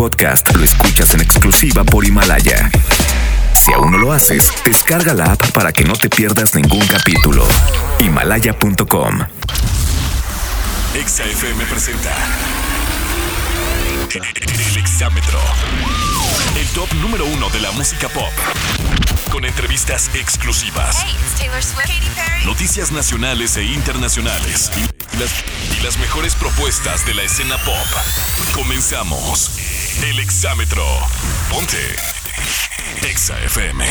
[0.00, 2.70] podcast lo escuchas en exclusiva por Himalaya.
[3.52, 7.46] Si aún no lo haces, descarga la app para que no te pierdas ningún capítulo.
[7.98, 9.18] Himalaya.com.
[11.06, 12.16] XFM presenta
[14.14, 15.38] El Exámetro.
[16.58, 18.32] El top número uno de la música pop.
[19.30, 20.96] Con entrevistas exclusivas.
[21.04, 22.44] Hey, it's Taylor Swift, Katy Perry.
[22.44, 24.70] Noticias nacionales e internacionales.
[25.12, 25.30] Y las,
[25.78, 27.76] y las mejores propuestas de la escena pop.
[28.54, 29.58] Comenzamos.
[30.04, 30.84] El Exámetro.
[31.48, 31.96] Ponte.
[33.08, 33.84] Exa FM.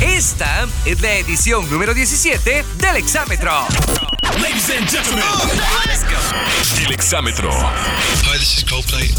[0.00, 3.66] Esta es la edición número 17 del Exámetro.
[4.40, 5.24] Ladies and gentlemen.
[6.84, 7.50] El Exámetro.
[7.50, 9.14] Hi, this is Coldplay.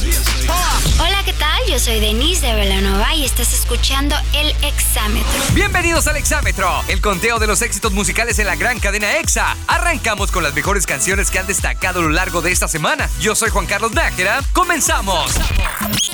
[1.00, 1.62] Hola, ¿qué tal?
[1.70, 5.32] Yo soy Denise de Velanova y estás escuchando El Exámetro.
[5.54, 9.56] Bienvenidos al Exámetro, el conteo de los éxitos musicales en la gran cadena EXA.
[9.68, 13.10] Arrancamos con las mejores canciones que han destacado a lo largo de esta semana.
[13.20, 14.42] Yo soy Juan Carlos Nájera.
[14.52, 15.32] ¡Comenzamos!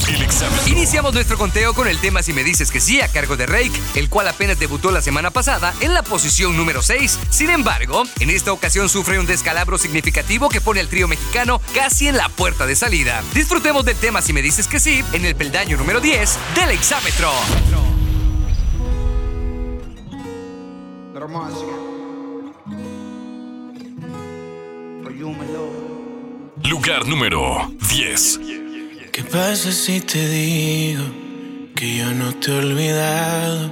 [0.07, 0.67] El Exámetro.
[0.67, 3.71] Iniciamos nuestro conteo con el tema Si me dices que sí a cargo de Rake,
[4.01, 7.19] el cual apenas debutó la semana pasada en la posición número 6.
[7.29, 12.07] Sin embargo, en esta ocasión sufre un descalabro significativo que pone al trío mexicano casi
[12.07, 13.23] en la puerta de salida.
[13.33, 17.31] Disfrutemos del tema Si me dices que sí en el peldaño número 10 del Exámetro.
[26.63, 28.39] Lugar número 10.
[29.11, 31.03] ¿Qué pasa si te digo
[31.81, 33.71] que yo no te he olvidado,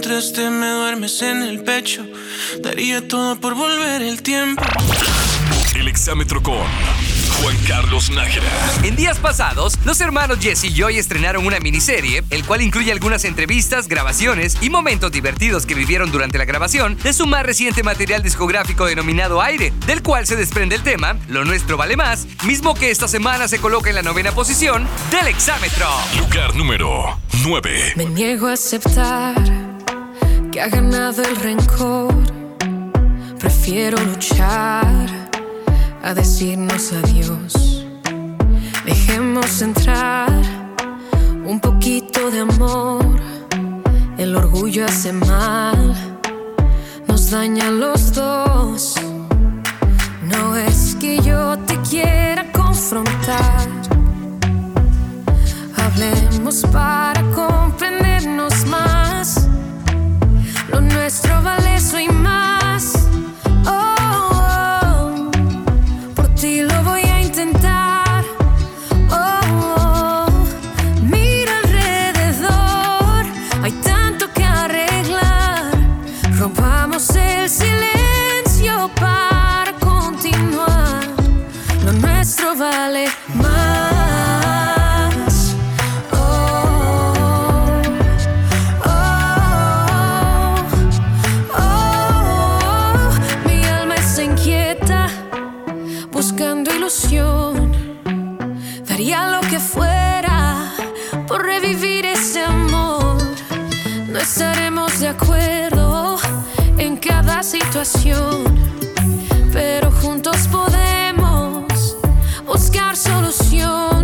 [0.00, 2.06] mientras te me duermes en el pecho,
[2.62, 4.62] daría todo por volver el tiempo.
[5.74, 6.62] El Exámetro con
[7.42, 8.46] Juan Carlos Nájera.
[8.84, 13.24] En días pasados, los hermanos Jesse y Joy estrenaron una miniserie, el cual incluye algunas
[13.24, 18.22] entrevistas, grabaciones y momentos divertidos que vivieron durante la grabación de su más reciente material
[18.22, 22.92] discográfico denominado Aire, del cual se desprende el tema Lo Nuestro Vale Más, mismo que
[22.92, 25.88] esta semana se coloca en la novena posición del exámetro.
[26.18, 27.94] Lugar número 9.
[27.96, 29.57] Me niego a aceptar
[30.60, 32.14] ha ganado el rencor.
[33.38, 35.06] Prefiero luchar
[36.02, 37.86] a decirnos adiós.
[38.84, 40.32] Dejemos entrar
[41.44, 43.04] un poquito de amor.
[44.16, 45.94] El orgullo hace mal,
[47.06, 48.94] nos daña a los dos.
[50.22, 53.68] No es que yo te quiera confrontar.
[55.76, 58.97] Hablemos para comprendernos más.
[61.08, 62.17] Nuestro vale y
[99.28, 100.72] lo que fuera
[101.26, 103.16] por revivir ese amor.
[104.08, 106.16] No estaremos de acuerdo
[106.78, 108.44] en cada situación,
[109.52, 111.96] pero juntos podemos
[112.46, 113.97] buscar solución.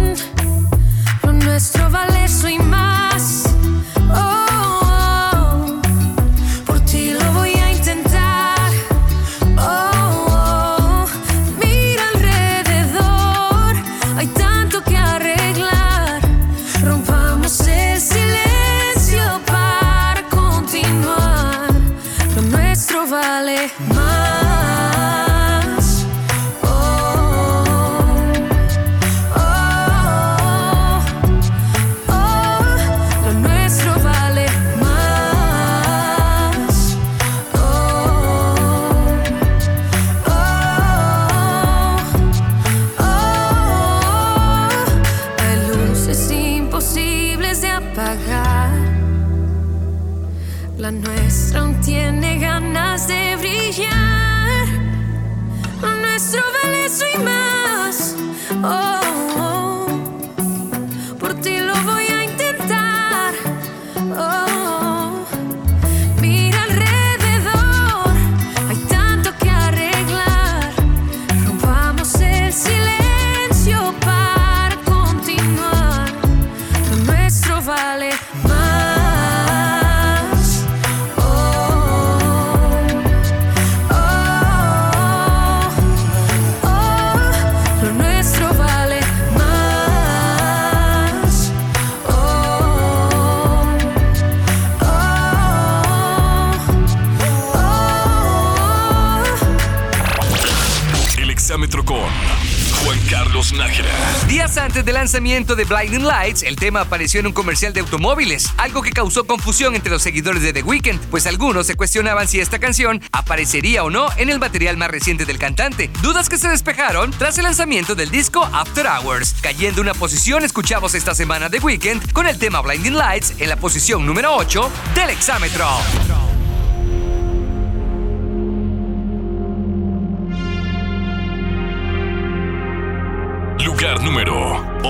[105.14, 109.22] Lanzamiento de Blinding Lights, el tema apareció en un comercial de automóviles, algo que causó
[109.22, 113.84] confusión entre los seguidores de The Weeknd, pues algunos se cuestionaban si esta canción aparecería
[113.84, 115.88] o no en el material más reciente del cantante.
[116.02, 119.36] Dudas que se despejaron tras el lanzamiento del disco After Hours.
[119.40, 123.56] Cayendo una posición, escuchamos esta semana The Weeknd con el tema Blinding Lights en la
[123.56, 125.68] posición número 8 del exámetro.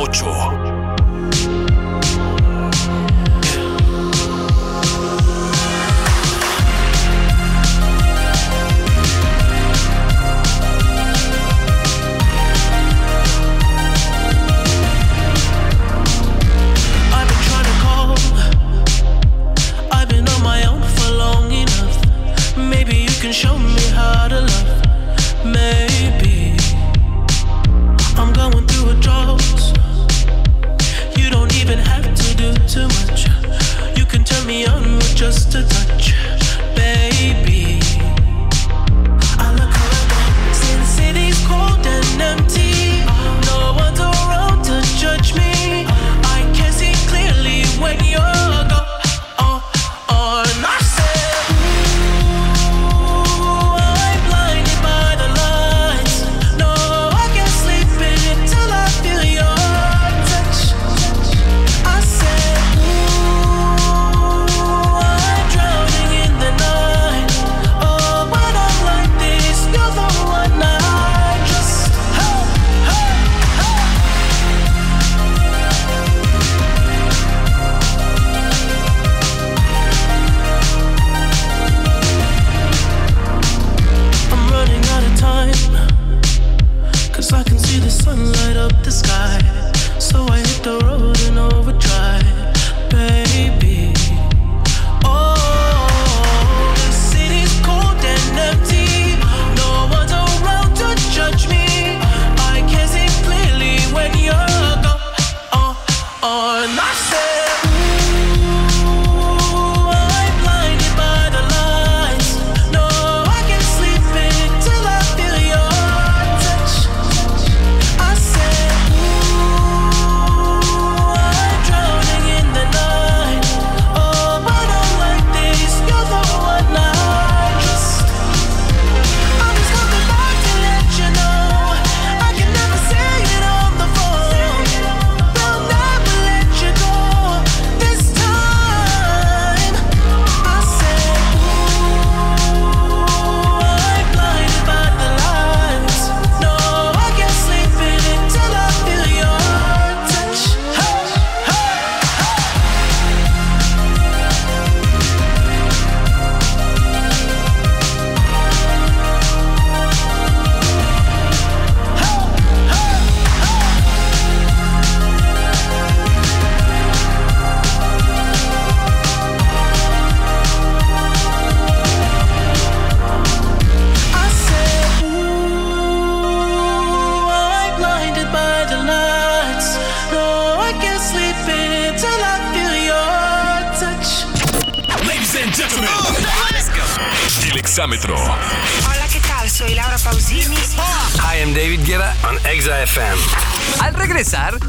[0.07, 0.64] 8.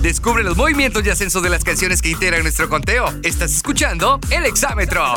[0.06, 3.12] Descubre los movimientos y ascensos de las canciones que integran nuestro conteo.
[3.24, 5.16] Estás escuchando el exámetro.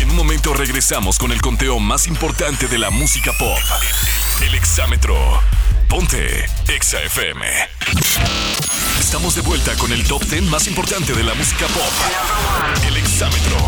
[0.00, 3.58] En un momento regresamos con el conteo más importante de la música pop.
[4.42, 5.14] El exámetro.
[5.86, 7.44] Ponte Exa FM.
[8.98, 11.92] Estamos de vuelta con el top 10 más importante de la música pop.
[12.86, 13.58] El exámetro.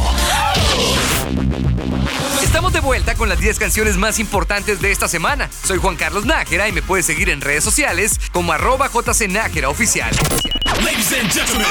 [2.43, 5.49] Estamos de vuelta con las 10 canciones más importantes de esta semana.
[5.65, 9.69] Soy Juan Carlos Nájera y me puedes seguir en redes sociales como arroba JC Nájera
[9.69, 10.15] Oficial.
[10.83, 11.67] Ladies and gentlemen,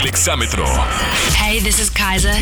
[0.00, 0.64] el exámetro.
[1.48, 2.34] Hey, this is Kaiser.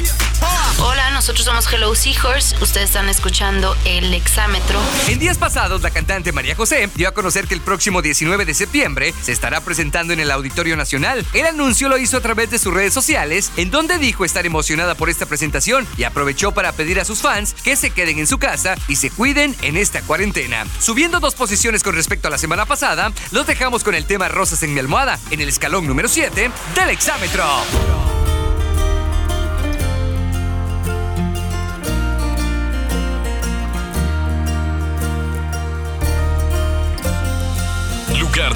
[0.80, 2.56] Hola, nosotros somos Hello Seahorse.
[2.62, 4.80] Ustedes están escuchando el exámetro.
[5.08, 8.54] En días pasados, la cantante María José dio a conocer que el próximo 19 de
[8.54, 11.26] septiembre se estará presentando en el Auditorio Nacional.
[11.34, 14.94] El anuncio lo hizo a través de sus redes sociales, en donde dijo estar emocionada
[14.94, 18.38] por esta presentación y aprovechó para pedir a sus fans que se queden en su
[18.38, 20.64] casa y se cuiden en esta cuarentena.
[20.80, 24.62] Subiendo dos posiciones con respecto a la semana pasada, los dejamos con el tema Rosas
[24.62, 28.13] en mi almohada, en el escalón número 7 del exámetro.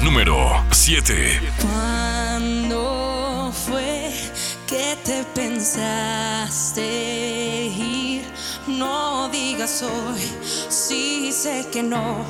[0.03, 1.51] Número 7.
[1.61, 4.13] ¿Cuándo fue
[4.65, 6.81] que te pensaste
[7.65, 8.23] ir?
[8.65, 10.21] No digas hoy,
[10.69, 12.23] sí sé que no.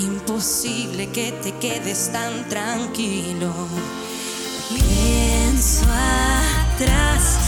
[0.00, 3.52] Imposible que te quedes tan tranquilo.
[4.70, 7.38] Pienso atrás,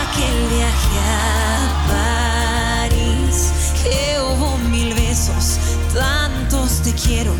[0.00, 5.58] aquel viaje a París, que hubo mil besos,
[5.92, 7.34] tantos te quiero.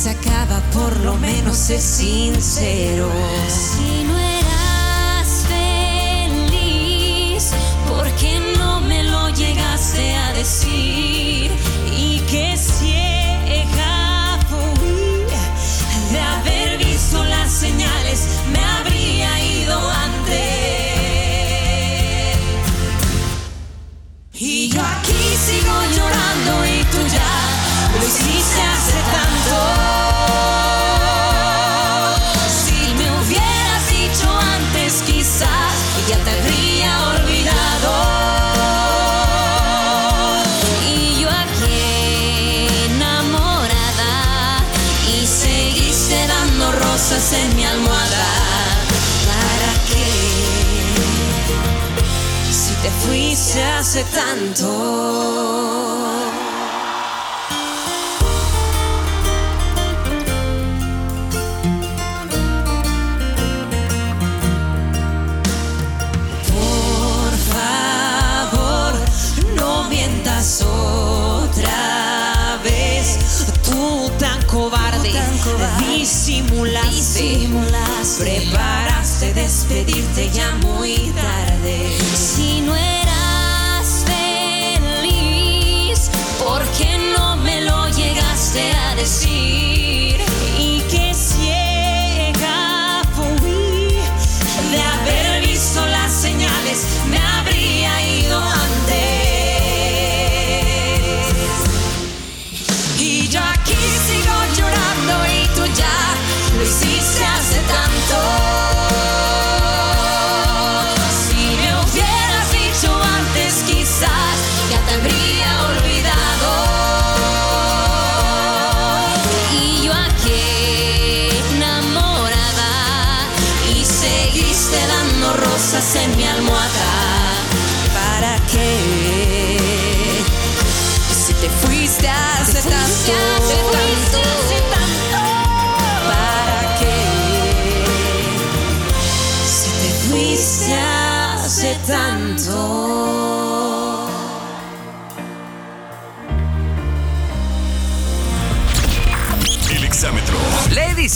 [0.00, 3.06] Se acaba, por lo menos es sincero.
[53.90, 54.68] Hace tanto.
[66.46, 68.94] Por favor,
[69.56, 73.18] no mientas otra vez.
[73.64, 75.12] Tú tan cobarde,
[75.80, 77.48] disimulaste,
[78.20, 82.09] preparaste despedirte ya muy tarde.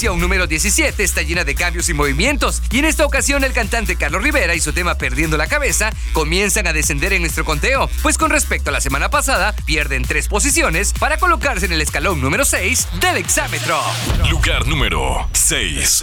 [0.05, 3.55] La edición número 17 está llena de cambios y movimientos, y en esta ocasión el
[3.55, 7.89] cantante Carlos Rivera y su tema Perdiendo la Cabeza comienzan a descender en nuestro conteo,
[8.03, 12.21] pues con respecto a la semana pasada pierden tres posiciones para colocarse en el escalón
[12.21, 13.81] número 6 del exámetro.
[14.29, 16.03] Lugar número 6.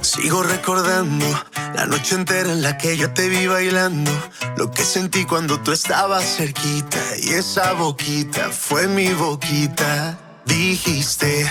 [0.00, 1.26] Sigo recordando
[1.76, 4.10] la noche entera en la que yo te vi bailando,
[4.56, 10.18] lo que sentí cuando tú estabas cerquita y esa boquita fue mi boquita.
[10.44, 11.50] Dijiste,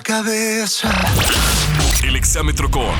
[0.00, 0.88] La cabeza.
[2.02, 2.94] El exámetro con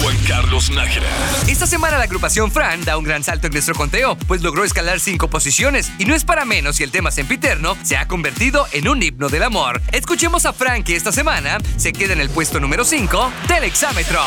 [0.00, 1.06] Juan Carlos Nájera.
[1.46, 5.00] Esta semana la agrupación Fran da un gran salto en nuestro conteo, pues logró escalar
[5.00, 8.88] cinco posiciones, y no es para menos si el tema sempiterno se ha convertido en
[8.88, 9.82] un himno del amor.
[9.92, 14.22] Escuchemos a Fran que esta semana se queda en el puesto número 5 del exámetro.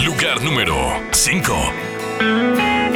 [0.00, 0.76] Lugar número
[1.12, 2.95] 5.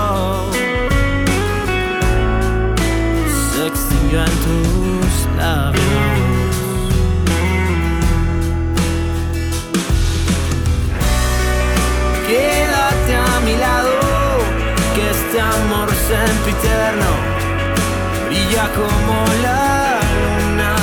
[18.69, 20.75] como la luna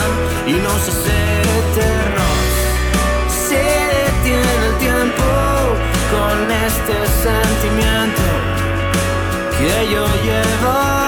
[0.47, 1.19] y nos hace
[1.61, 2.49] eternos.
[3.49, 5.25] Se detiene el tiempo
[6.11, 8.23] con este sentimiento
[9.59, 11.08] que yo llevo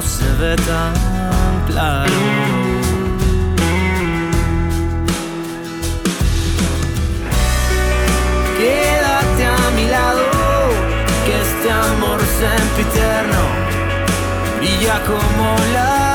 [0.00, 0.94] se ve tan
[1.66, 2.12] claro.
[8.58, 10.24] Quédate a mi lado,
[11.26, 13.42] que este amor sempiterno
[14.58, 16.11] brilla como la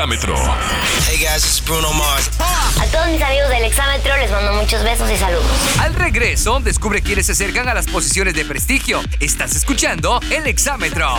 [0.00, 0.34] exámetro.
[1.06, 2.30] Hey guys, it's Bruno Mars.
[2.40, 5.44] A todos mis amigos del exámetro les mando muchos besos y saludos.
[5.78, 9.02] Al regreso, descubre quiénes se acercan a las posiciones de prestigio.
[9.20, 11.14] Estás escuchando el exámetro.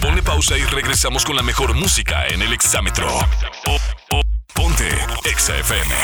[0.00, 3.06] Ponle pausa y regresamos con la mejor música en el exámetro.
[3.68, 3.78] O-
[4.16, 4.20] o-
[4.52, 4.88] ponte
[5.24, 5.94] Exa FM.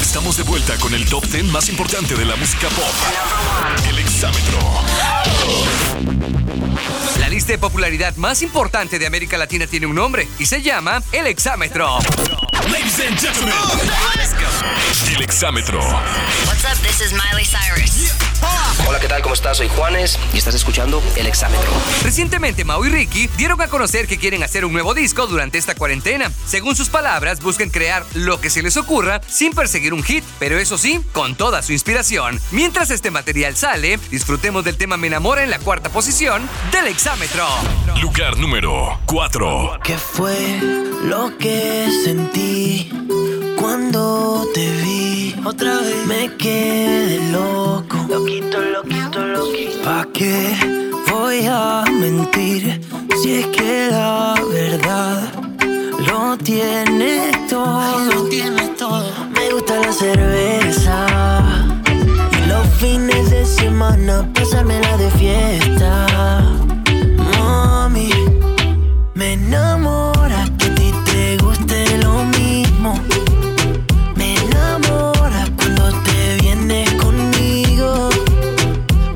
[0.00, 2.94] Estamos de vuelta con el top 10 más importante de la música pop.
[3.88, 4.60] El exámetro.
[7.20, 11.02] La lista de popularidad más importante de América Latina tiene un nombre y se llama
[11.12, 11.98] el exámetro.
[12.70, 13.54] Ladies and gentlemen,
[15.14, 15.80] el exámetro.
[15.80, 16.80] What's up?
[16.82, 18.12] This is Miley Cyrus.
[18.86, 19.22] Hola, ¿qué tal?
[19.22, 19.56] ¿Cómo estás?
[19.56, 21.70] Soy Juanes y estás escuchando El Exámetro.
[22.02, 25.74] Recientemente Mau y Ricky dieron a conocer que quieren hacer un nuevo disco durante esta
[25.74, 26.30] cuarentena.
[26.46, 30.58] Según sus palabras, buscan crear lo que se les ocurra sin perseguir un hit, pero
[30.58, 32.40] eso sí, con toda su inspiración.
[32.50, 37.46] Mientras este material sale, disfrutemos del tema Me enamora en la cuarta posición del exámetro.
[38.00, 39.78] Lugar número 4.
[39.82, 40.60] ¿Qué fue
[41.04, 42.90] lo que sentí
[43.58, 45.34] cuando te vi?
[45.44, 47.96] Otra vez me quedé loco.
[48.08, 49.82] Loquito, loquito, loquito.
[49.84, 50.56] ¿Pa' qué
[51.10, 52.80] voy a mentir
[53.22, 55.32] si es que la verdad
[56.06, 58.04] lo tiene todo?
[58.12, 59.12] Lo tiene todo.
[59.34, 61.63] Me gusta la cerveza.
[63.64, 65.90] Semana pasármela de fiesta.
[67.16, 68.10] Mami,
[69.14, 72.90] me enamora que a ti te guste lo mismo.
[74.16, 78.10] Me enamora cuando te vienes conmigo.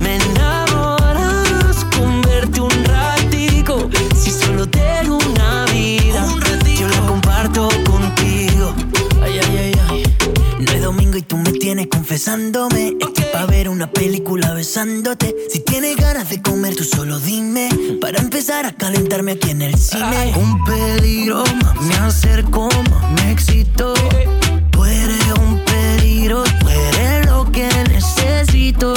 [0.00, 3.90] Me enamoras con verte un ratico.
[4.16, 6.24] Si solo tengo una vida,
[6.80, 8.74] yo la comparto contigo.
[9.22, 10.02] Ay, ay, ay, ay.
[10.64, 12.96] No es domingo y tú me tienes confesándome.
[13.32, 15.34] Pa' ver una película besándote.
[15.50, 17.68] Si tienes ganas de comer, tú solo dime.
[18.00, 20.32] Para empezar a calentarme aquí en el cine.
[20.36, 22.68] Un peligro, más, me acerco,
[23.16, 23.94] me excito.
[24.70, 28.94] Tú eres un peligro, tú eres lo que necesito.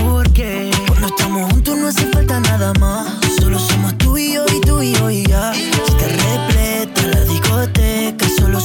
[0.00, 3.06] Porque cuando estamos juntos no hace falta nada más.
[3.40, 5.52] Solo somos tú y yo y tú y yo y ya.
[5.52, 8.60] Está repleta la discoteca, solo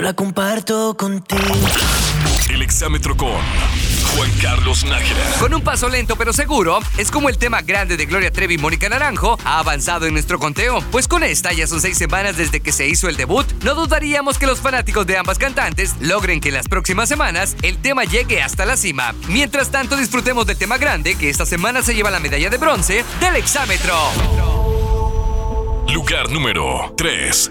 [0.00, 1.42] yo la comparto contigo.
[2.48, 3.32] El exámetro con
[4.16, 5.20] Juan Carlos Nájera.
[5.38, 8.58] Con un paso lento pero seguro, es como el tema grande de Gloria Trevi y
[8.58, 10.82] Mónica Naranjo ha avanzado en nuestro conteo.
[10.90, 14.38] Pues con esta ya son seis semanas desde que se hizo el debut, no dudaríamos
[14.38, 18.42] que los fanáticos de ambas cantantes logren que en las próximas semanas el tema llegue
[18.42, 19.14] hasta la cima.
[19.28, 23.04] Mientras tanto, disfrutemos del tema grande que esta semana se lleva la medalla de bronce
[23.20, 23.94] del exámetro.
[25.92, 27.50] Lugar número 3.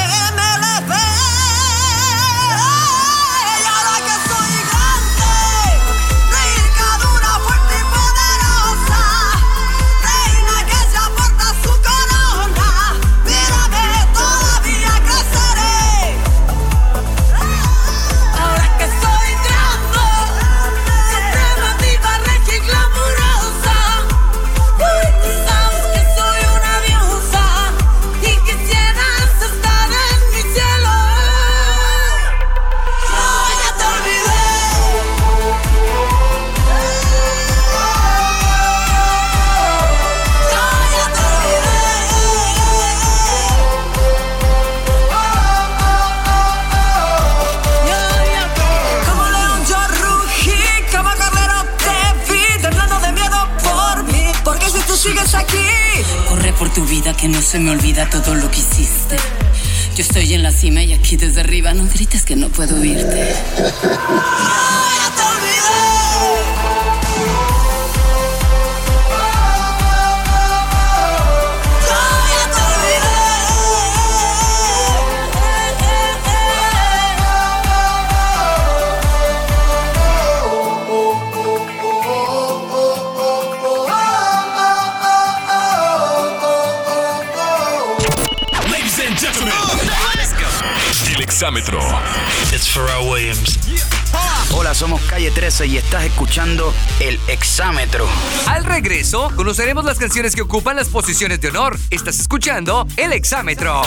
[94.81, 98.09] somos Calle 13 y estás escuchando El Exámetro.
[98.47, 101.77] Al regreso, conoceremos las canciones que ocupan las posiciones de honor.
[101.91, 103.83] Estás escuchando El Exámetro.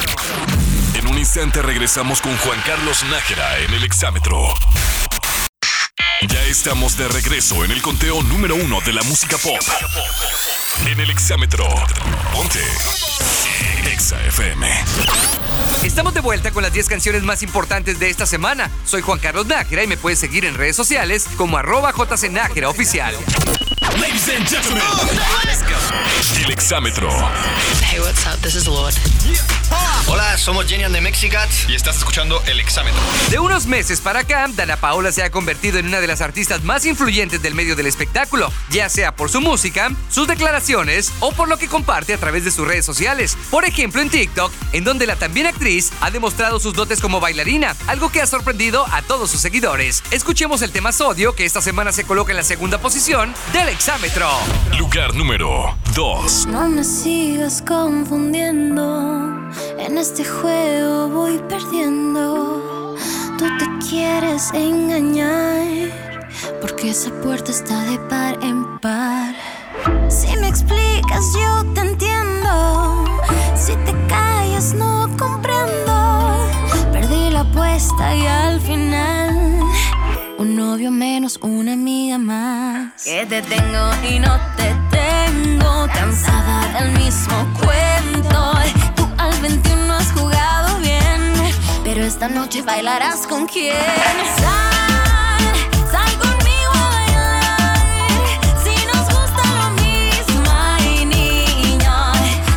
[0.94, 4.54] En un instante regresamos con Juan Carlos Nájera en el exámetro.
[6.28, 9.60] Ya estamos de regreso en el conteo número uno de la música pop.
[10.86, 11.66] En el exámetro.
[12.32, 12.60] Ponte.
[13.92, 14.66] Exa FM.
[15.84, 18.70] Estamos de vuelta con las 10 canciones más importantes de esta semana.
[18.84, 21.92] Soy Juan Carlos Nájera y me puedes seguir en redes sociales como arroba
[22.68, 23.14] oficial.
[24.00, 24.82] Ladies and gentlemen.
[26.44, 27.08] El exámetro.
[27.82, 28.40] Hey, what's up?
[28.40, 28.94] This is Lord.
[30.06, 33.00] Hola, somos Jenny and the Mexicats y estás escuchando El Exámetro.
[33.30, 36.62] De unos meses para acá, Dana Paola se ha convertido en una de las artistas
[36.62, 41.48] más influyentes del medio del espectáculo, ya sea por su música, sus declaraciones o por
[41.48, 43.36] lo que comparte a través de sus redes sociales.
[43.50, 47.74] Por ejemplo, en TikTok, en donde la también actriz ha demostrado sus dotes como bailarina,
[47.86, 50.02] algo que ha sorprendido a todos sus seguidores.
[50.10, 54.30] Escuchemos el tema Sodio, que esta semana se coloca en la segunda posición del exámetro.
[54.78, 56.46] Lugar número 2.
[56.46, 58.80] No me sigas confundiendo.
[59.78, 62.96] En este juego voy perdiendo.
[63.36, 65.92] Tú te quieres engañar.
[66.62, 69.34] Porque esa puerta está de par en par.
[70.08, 73.04] Si me explicas, yo te entiendo.
[73.54, 76.38] Si te callas, no comprendo.
[76.90, 78.83] Perdí la apuesta y al final.
[80.36, 83.04] Un novio menos, una amiga más.
[83.04, 85.86] Que te tengo y no te tengo.
[85.94, 88.52] Cansada del mismo cuento.
[88.96, 91.32] Tú al 21 has jugado bien.
[91.84, 93.76] Pero esta noche bailarás con quién.
[94.36, 95.44] Sal,
[95.90, 98.28] sal conmigo a bailar.
[98.64, 102.12] Si nos gusta lo mismo, niña.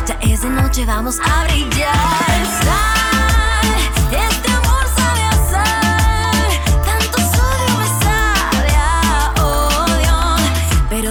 [0.06, 2.37] Ya es de noche, vamos a brillar.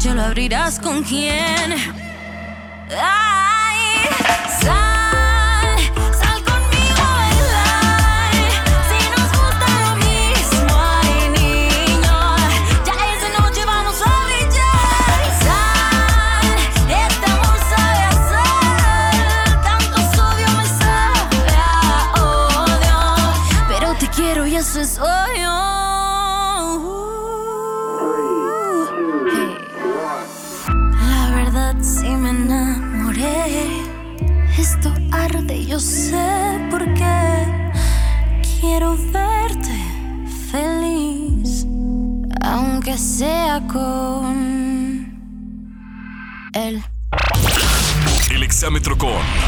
[0.00, 1.74] noche lo abrirás con quién.
[2.90, 3.49] Ay,
[43.20, 43.60] sea.
[46.54, 46.82] El
[48.96, 49.39] con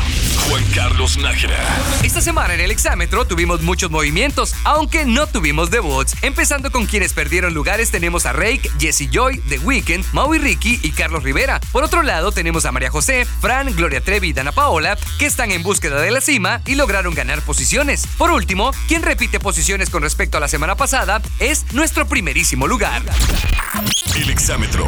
[0.48, 1.56] Juan Carlos Nájera.
[2.02, 6.16] Esta semana en el exámetro tuvimos muchos movimientos, aunque no tuvimos debuts.
[6.22, 10.90] Empezando con quienes perdieron lugares, tenemos a Rake, Jesse Joy, The Weeknd, Maui Ricky y
[10.92, 11.60] Carlos Rivera.
[11.70, 15.52] Por otro lado, tenemos a María José, Fran, Gloria Trevi y Dana Paola, que están
[15.52, 18.06] en búsqueda de la cima y lograron ganar posiciones.
[18.18, 23.02] Por último, quien repite posiciones con respecto a la semana pasada es nuestro primerísimo lugar.
[24.16, 24.86] El exámetro.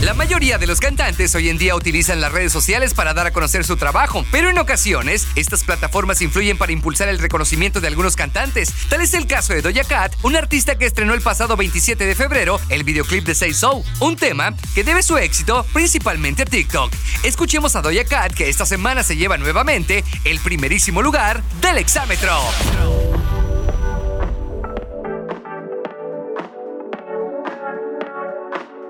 [0.00, 3.32] La mayoría de los cantantes hoy en día utilizan las redes sociales para dar a
[3.32, 4.85] conocer su trabajo, pero en ocasiones
[5.34, 8.72] estas plataformas influyen para impulsar el reconocimiento de algunos cantantes.
[8.88, 12.14] Tal es el caso de Doja Cat, un artista que estrenó el pasado 27 de
[12.14, 16.92] febrero el videoclip de Say So, un tema que debe su éxito principalmente a TikTok.
[17.24, 22.38] Escuchemos a Doja Cat que esta semana se lleva nuevamente el primerísimo lugar del exámetro.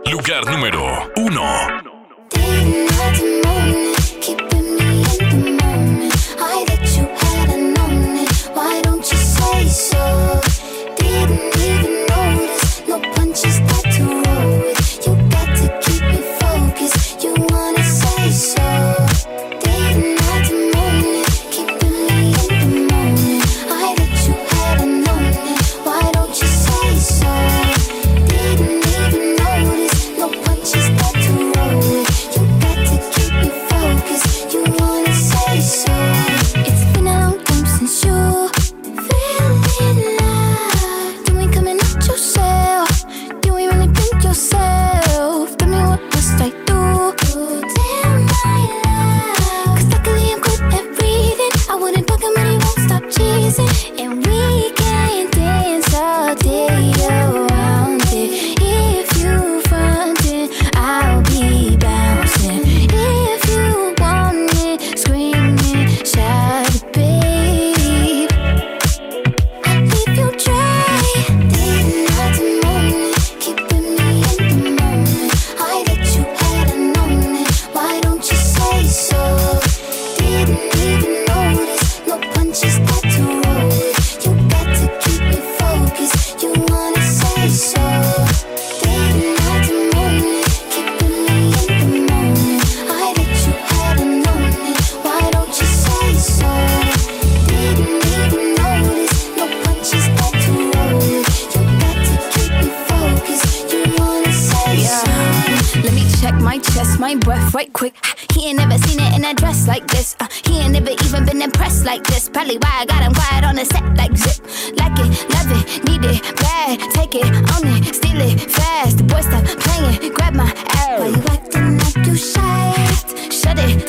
[0.04, 3.45] Lugar número 1.
[9.76, 10.40] so
[10.96, 11.55] deep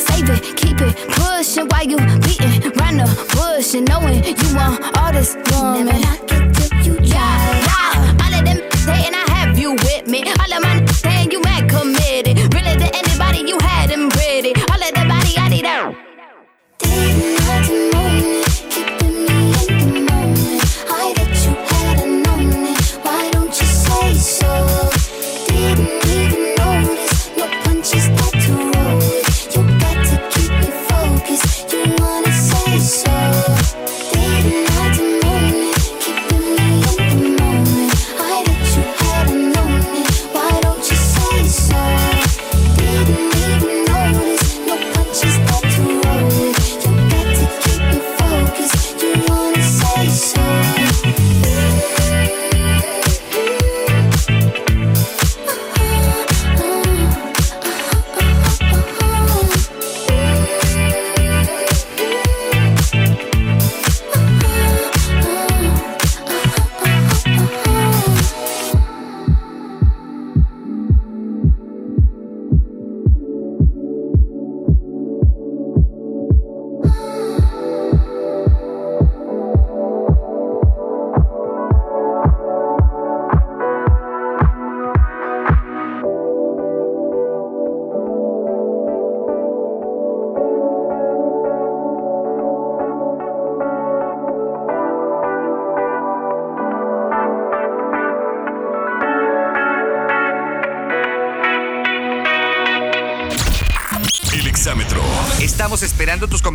[0.08, 4.82] save it, keep it pushing while you beating round the bush and knowing you want
[4.98, 5.86] all this woman.
[5.86, 7.08] Never knock it till you try.
[7.08, 8.24] Yeah, yeah.
[8.24, 10.24] All of them hating, I have you with me.
[10.24, 10.67] All of my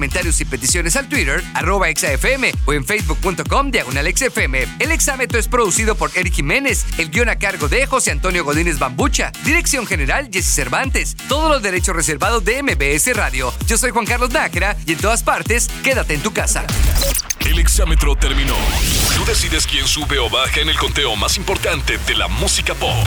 [0.02, 4.66] comentarios y peticiones al Twitter, arroba exafm o en facebook.com diagonal exfm.
[4.80, 8.80] El exámetro es producido por Eric Jiménez, el guion a cargo de José Antonio Godínez
[8.80, 13.54] Bambucha, dirección general Jesse Cervantes, todos los derechos reservados de MBS Radio.
[13.68, 16.66] Yo soy Juan Carlos Nájera y en todas partes, quédate en tu casa.
[17.38, 18.56] El exámetro terminó.
[19.14, 23.06] Tú decides quién sube o baja en el conteo más importante de la música pop.